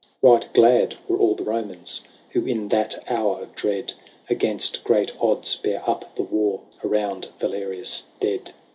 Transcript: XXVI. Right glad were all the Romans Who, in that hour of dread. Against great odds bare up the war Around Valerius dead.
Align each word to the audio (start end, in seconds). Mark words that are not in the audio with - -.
XXVI. 0.01 0.31
Right 0.31 0.49
glad 0.55 0.95
were 1.07 1.19
all 1.19 1.35
the 1.35 1.43
Romans 1.43 2.01
Who, 2.31 2.43
in 2.47 2.69
that 2.69 3.03
hour 3.07 3.39
of 3.43 3.53
dread. 3.53 3.93
Against 4.31 4.83
great 4.83 5.11
odds 5.21 5.55
bare 5.57 5.87
up 5.87 6.15
the 6.15 6.23
war 6.23 6.61
Around 6.83 7.27
Valerius 7.39 8.07
dead. 8.19 8.49